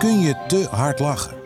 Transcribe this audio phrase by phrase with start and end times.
[0.00, 1.36] Kun je te hard lachen?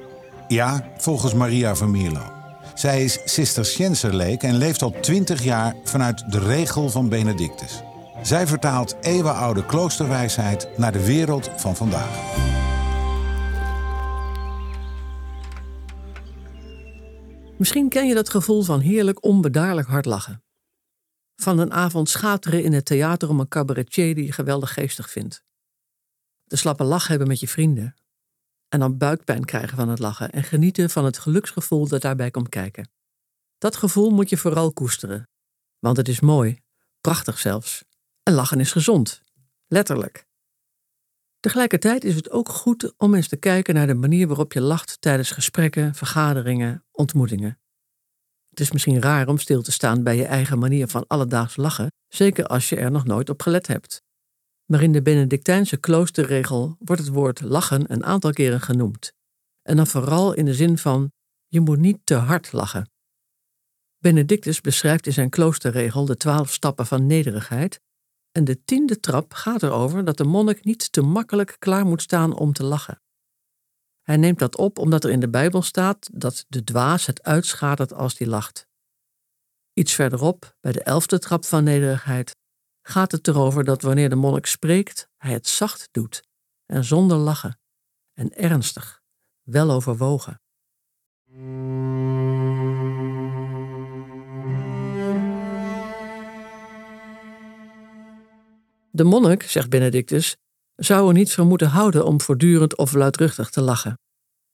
[0.48, 2.32] Ja, volgens Maria van Mierlo.
[2.74, 7.82] Zij is Cisterciënserleek en leeft al 20 jaar vanuit de regel van Benedictus.
[8.22, 12.36] Zij vertaalt eeuwenoude kloosterwijsheid naar de wereld van vandaag.
[17.58, 20.42] Misschien ken je dat gevoel van heerlijk onbedaarlijk hard lachen.
[21.36, 25.44] Van een avond schateren in het theater om een cabaretier die je geweldig geestig vindt.
[26.44, 27.94] De slappe lach hebben met je vrienden.
[28.74, 32.48] En dan buikpijn krijgen van het lachen en genieten van het geluksgevoel dat daarbij komt
[32.48, 32.91] kijken.
[33.58, 35.28] Dat gevoel moet je vooral koesteren.
[35.78, 36.61] Want het is mooi,
[37.00, 37.84] prachtig zelfs.
[38.22, 39.22] En lachen is gezond.
[39.66, 40.27] Letterlijk.
[41.41, 45.00] Tegelijkertijd is het ook goed om eens te kijken naar de manier waarop je lacht
[45.00, 47.59] tijdens gesprekken, vergaderingen, ontmoetingen.
[48.48, 51.92] Het is misschien raar om stil te staan bij je eigen manier van alledaags lachen,
[52.09, 54.03] zeker als je er nog nooit op gelet hebt.
[54.64, 59.12] Maar in de Benedictijnse kloosterregel wordt het woord lachen een aantal keren genoemd.
[59.62, 61.12] En dan vooral in de zin van
[61.46, 62.90] je moet niet te hard lachen.
[63.98, 67.80] Benedictus beschrijft in zijn kloosterregel de twaalf stappen van nederigheid.
[68.32, 72.36] En de tiende trap gaat erover dat de monnik niet te makkelijk klaar moet staan
[72.36, 73.02] om te lachen.
[74.02, 77.92] Hij neemt dat op omdat er in de Bijbel staat dat de dwaas het uitschatert
[77.92, 78.66] als die lacht.
[79.72, 82.36] Iets verderop, bij de elfde trap van nederigheid,
[82.86, 86.22] gaat het erover dat wanneer de monnik spreekt, hij het zacht doet
[86.66, 87.58] en zonder lachen
[88.12, 89.02] en ernstig,
[89.42, 90.41] wel overwogen.
[98.91, 100.36] De monnik, zegt Benedictus,
[100.76, 103.98] zou er niet van moeten houden om voortdurend of luidruchtig te lachen.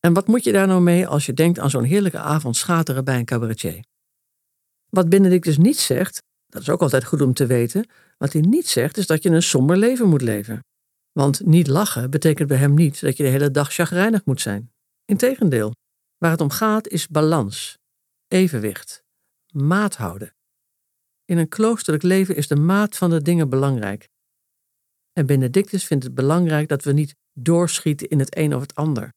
[0.00, 3.04] En wat moet je daar nou mee als je denkt aan zo'n heerlijke avond schateren
[3.04, 3.84] bij een cabaretier?
[4.88, 7.86] Wat Benedictus niet zegt, dat is ook altijd goed om te weten,
[8.20, 10.64] wat hij niet zegt is dat je een somber leven moet leven.
[11.12, 14.72] Want niet lachen betekent bij hem niet dat je de hele dag chagrijnig moet zijn.
[15.04, 15.74] Integendeel,
[16.18, 17.78] waar het om gaat is balans,
[18.28, 19.02] evenwicht,
[19.52, 20.34] maat houden.
[21.24, 24.08] In een kloosterlijk leven is de maat van de dingen belangrijk.
[25.12, 29.12] En Benedictus vindt het belangrijk dat we niet doorschieten in het een of het ander.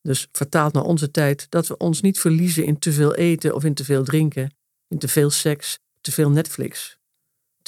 [0.00, 3.64] Dus vertaald naar onze tijd dat we ons niet verliezen in te veel eten of
[3.64, 4.54] in te veel drinken,
[4.86, 6.97] in te veel seks, te veel Netflix,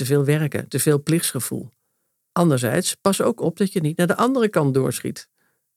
[0.00, 1.71] te veel werken, te veel plichtsgevoel.
[2.33, 5.28] Anderzijds, pas ook op dat je niet naar de andere kant doorschiet.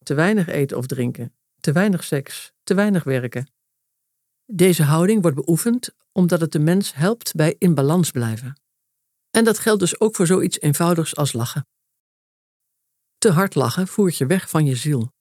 [0.03, 3.51] Te weinig eten of drinken, te weinig seks, te weinig werken.
[4.45, 8.61] Deze houding wordt beoefend omdat het de mens helpt bij in balans blijven.
[9.31, 11.67] En dat geldt dus ook voor zoiets eenvoudigs als lachen.
[13.17, 15.13] Te hard lachen voert je weg van je ziel.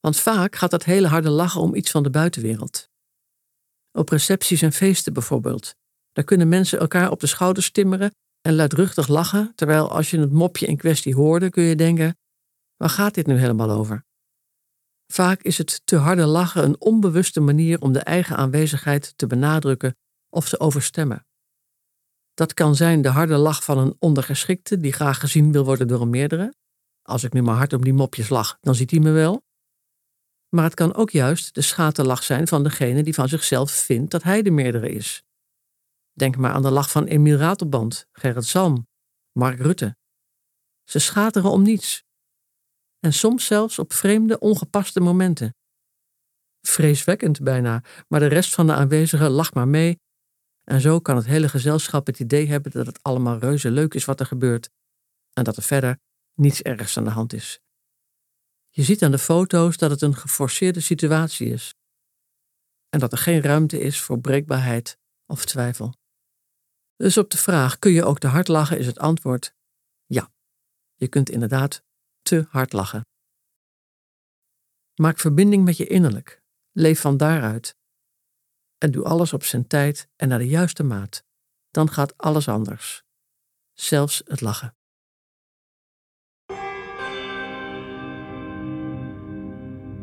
[0.00, 2.88] Want vaak gaat dat hele harde lachen om iets van de buitenwereld.
[3.92, 5.74] Op recepties en feesten bijvoorbeeld,
[6.18, 10.32] daar kunnen mensen elkaar op de schouders timmeren en luidruchtig lachen, terwijl als je het
[10.32, 12.16] mopje in kwestie hoorde, kun je denken:
[12.76, 14.04] waar gaat dit nu helemaal over?
[15.12, 19.96] Vaak is het te harde lachen een onbewuste manier om de eigen aanwezigheid te benadrukken
[20.28, 21.26] of te overstemmen.
[22.34, 26.00] Dat kan zijn de harde lach van een ondergeschikte die graag gezien wil worden door
[26.00, 26.54] een meerdere.
[27.02, 29.42] Als ik nu maar hard om die mopjes lach, dan ziet hij me wel.
[30.48, 34.22] Maar het kan ook juist de schaterlach zijn van degene die van zichzelf vindt dat
[34.22, 35.22] hij de meerdere is.
[36.18, 38.86] Denk maar aan de lach van Emiel Ratelband, Gerrit Salm,
[39.32, 39.96] Mark Rutte.
[40.84, 42.02] Ze schateren om niets.
[42.98, 45.54] En soms zelfs op vreemde, ongepaste momenten.
[46.60, 49.98] Vreeswekkend bijna, maar de rest van de aanwezigen lacht maar mee.
[50.64, 54.04] En zo kan het hele gezelschap het idee hebben dat het allemaal reuze leuk is
[54.04, 54.70] wat er gebeurt.
[55.32, 55.98] En dat er verder
[56.34, 57.60] niets ergs aan de hand is.
[58.68, 61.74] Je ziet aan de foto's dat het een geforceerde situatie is.
[62.88, 65.94] En dat er geen ruimte is voor breekbaarheid of twijfel.
[66.98, 68.78] Dus op de vraag: kun je ook te hard lachen?
[68.78, 69.54] is het antwoord
[70.06, 70.30] ja.
[70.94, 71.82] Je kunt inderdaad
[72.22, 73.06] te hard lachen.
[74.94, 76.42] Maak verbinding met je innerlijk.
[76.72, 77.76] Leef van daaruit.
[78.78, 81.24] En doe alles op zijn tijd en naar de juiste maat.
[81.70, 83.02] Dan gaat alles anders.
[83.72, 84.76] Zelfs het lachen.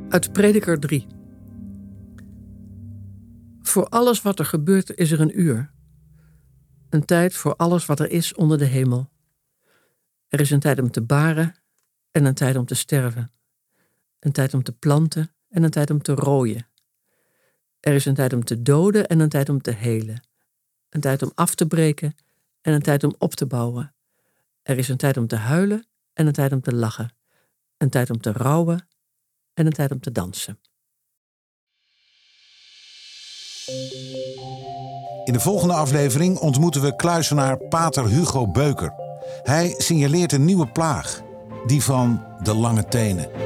[0.09, 1.07] Uit Prediker 3.
[3.61, 5.73] Voor alles wat er gebeurt is er een uur
[6.89, 9.09] een tijd voor alles wat er is onder de hemel.
[10.27, 11.55] Er is een tijd om te baren
[12.11, 13.31] en een tijd om te sterven.
[14.19, 16.67] Een tijd om te planten en een tijd om te rooien.
[17.79, 20.23] Er is een tijd om te doden en een tijd om te helen.
[20.89, 22.15] Een tijd om af te breken
[22.61, 23.95] en een tijd om op te bouwen.
[24.61, 27.15] Er is een tijd om te huilen en een tijd om te lachen.
[27.77, 28.87] Een tijd om te rouwen
[29.53, 30.59] en een tijd om te dansen.
[35.25, 38.93] In de volgende aflevering ontmoeten we kluisenaar Pater Hugo Beuker.
[39.43, 41.21] Hij signaleert een nieuwe plaag,
[41.65, 43.44] die van de lange tenen.